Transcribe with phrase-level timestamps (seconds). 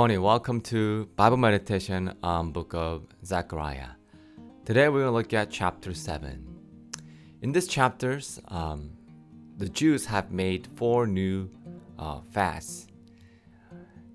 [0.00, 0.22] morning.
[0.22, 3.90] Welcome to Bible meditation on Book of Zechariah.
[4.64, 6.42] Today we're going to look at chapter 7.
[7.42, 8.92] In this chapters, um,
[9.58, 11.50] the Jews have made four new
[11.98, 12.86] uh, fasts.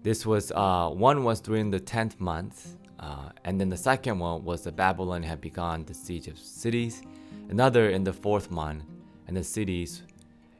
[0.01, 4.43] This was uh, one was during the tenth month, uh, and then the second one
[4.43, 7.03] was the Babylon had begun the siege of cities.
[7.51, 8.85] Another in the fourth month,
[9.27, 10.01] and the cities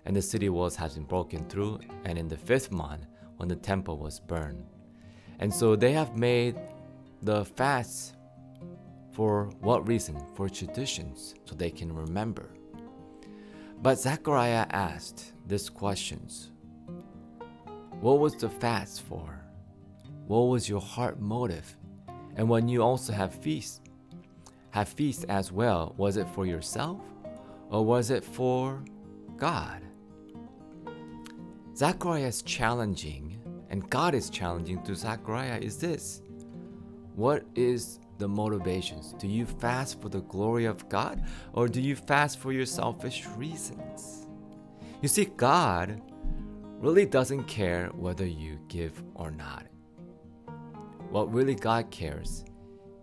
[0.06, 3.08] and the city walls has been broken through, and in the fifth month
[3.38, 4.64] when the temple was burned.
[5.40, 6.56] And so they have made
[7.22, 8.14] the fasts
[9.12, 10.22] for what reason?
[10.36, 12.50] For traditions, so they can remember.
[13.82, 16.52] But Zechariah asked these questions
[18.02, 19.42] What was the fast for?
[20.28, 21.78] What was your heart motive?
[22.36, 23.82] And when you also have feast,
[24.72, 27.00] have feast as well, was it for yourself
[27.70, 28.84] or was it for
[29.38, 29.82] God?
[31.76, 33.25] Zechariah is challenging,
[33.70, 36.22] and God is challenging to Zechariah is this
[37.16, 39.14] What is the motivations?
[39.18, 43.26] Do you fast for the glory of God, or do you fast for your selfish
[43.38, 44.28] reasons?
[45.02, 46.02] You see, God
[46.80, 49.66] really doesn't care whether you give or not.
[51.10, 52.44] What really God cares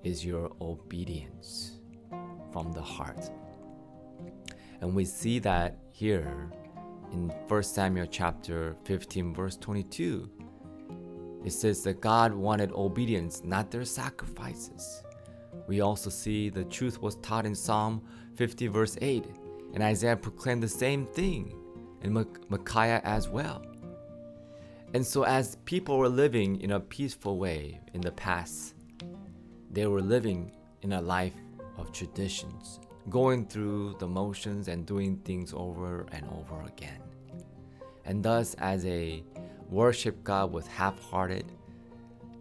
[0.02, 1.78] is your obedience
[2.52, 3.30] from the heart.
[4.80, 6.50] And we see that here
[7.12, 10.28] in 1 Samuel chapter 15 verse 22.
[11.44, 15.02] It says that God wanted obedience, not their sacrifices.
[15.66, 18.02] We also see the truth was taught in Psalm
[18.36, 19.24] 50 verse 8,
[19.74, 21.54] and Isaiah proclaimed the same thing
[22.02, 23.64] and Micaiah as well.
[24.94, 28.74] And so as people were living in a peaceful way in the past,
[29.70, 31.34] they were living in a life
[31.78, 37.00] of traditions going through the motions and doing things over and over again.
[38.04, 39.24] And thus, as a
[39.72, 41.46] worship God with half hearted,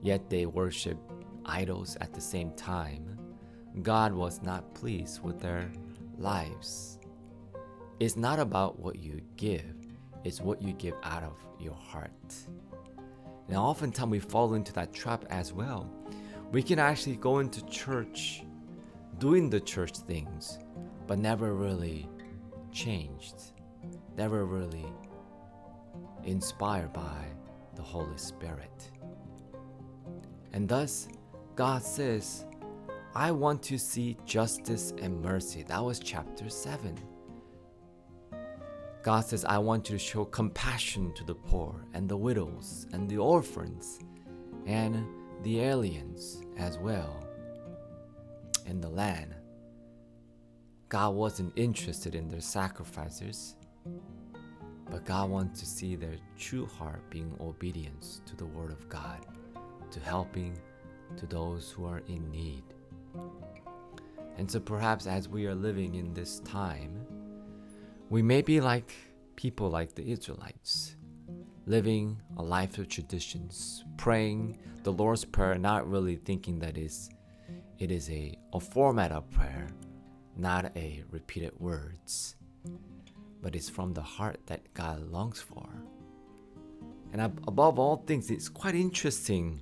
[0.01, 0.97] yet they worship
[1.45, 3.17] idols at the same time,
[3.81, 5.71] God was not pleased with their
[6.17, 6.99] lives.
[8.01, 9.75] It's not about what you give,
[10.25, 12.35] it's what you give out of your heart.
[13.47, 15.89] Now, oftentimes we fall into that trap as well.
[16.51, 18.43] We can actually go into church
[19.19, 20.59] doing the church things,
[21.07, 22.09] but never really
[22.73, 23.35] changed,
[24.17, 24.85] never really
[26.25, 27.25] inspired by
[27.75, 28.91] the Holy Spirit.
[30.53, 31.07] And thus,
[31.55, 32.45] God says,
[33.15, 35.63] I want to see justice and mercy.
[35.63, 36.97] That was chapter 7.
[39.03, 43.09] God says, I want you to show compassion to the poor and the widows and
[43.09, 43.99] the orphans
[44.65, 45.05] and
[45.43, 47.25] the aliens as well
[48.67, 49.33] in the land.
[50.87, 53.55] God wasn't interested in their sacrifices,
[54.91, 59.25] but God wants to see their true heart being obedience to the Word of God,
[59.89, 60.57] to helping
[61.15, 62.63] to those who are in need.
[64.37, 67.05] And so perhaps as we are living in this time,
[68.09, 68.93] we may be like
[69.37, 70.97] people like the Israelites,
[71.65, 77.09] living a life of traditions, praying the Lord's Prayer, not really thinking that is
[77.79, 79.67] it is a, a format of prayer,
[80.37, 82.35] not a repeated words,
[83.41, 85.67] but it's from the heart that God longs for.
[87.13, 89.59] And above all things, it's quite interesting.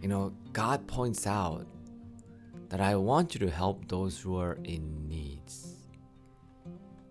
[0.00, 1.66] You know, God points out
[2.70, 5.74] that I want you to help those who are in needs.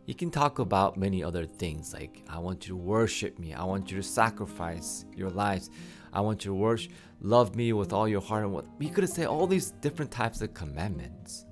[0.06, 3.64] You can talk about many other things like I want you to worship me, I
[3.64, 5.70] want you to sacrifice your lives,
[6.12, 8.66] I want you to worship, love me with all your heart and what.
[8.80, 11.46] We could say all these different types of commandments.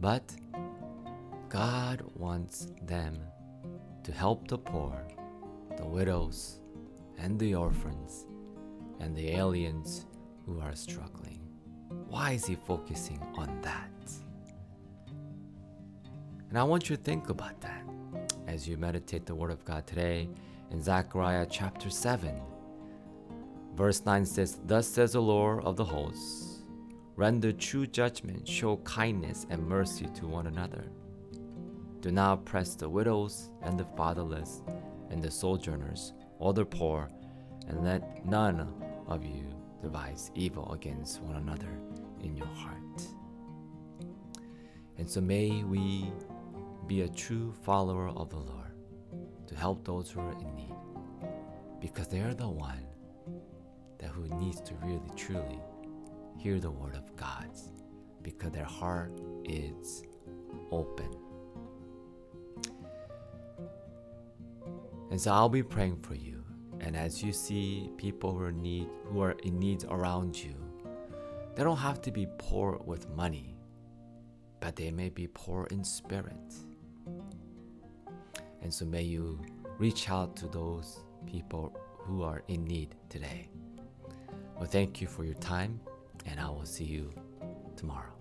[0.00, 0.24] But
[1.52, 3.18] God wants them
[4.04, 5.06] to help the poor,
[5.76, 6.60] the widows,
[7.18, 8.24] and the orphans,
[9.00, 10.06] and the aliens
[10.46, 11.40] who are struggling.
[12.08, 13.90] Why is He focusing on that?
[16.48, 17.84] And I want you to think about that
[18.46, 20.30] as you meditate the Word of God today
[20.70, 22.34] in Zechariah chapter 7
[23.74, 26.62] Verse 9 says, Thus says the Lord of the hosts
[27.16, 30.86] Render true judgment, show kindness and mercy to one another.
[32.02, 34.62] Do not oppress the widows and the fatherless
[35.10, 37.08] and the sojourners or the poor,
[37.68, 38.74] and let none
[39.06, 39.46] of you
[39.80, 41.78] devise evil against one another
[42.20, 43.06] in your heart.
[44.98, 46.12] And so may we
[46.88, 48.74] be a true follower of the Lord
[49.46, 50.74] to help those who are in need,
[51.80, 52.84] because they are the one
[53.98, 55.60] that who needs to really truly
[56.36, 57.46] hear the word of God
[58.22, 59.12] because their heart
[59.44, 60.02] is
[60.72, 61.10] open.
[65.12, 66.42] And so I'll be praying for you
[66.82, 70.54] And as you see people who are need who are in need around you,
[71.54, 73.54] they don't have to be poor with money,
[74.60, 76.54] but they may be poor in spirit.
[78.62, 79.40] And so may you
[79.78, 83.48] reach out to those people who are in need today.
[84.56, 85.80] Well, thank you for your time,
[86.26, 87.10] and I will see you
[87.76, 88.11] tomorrow.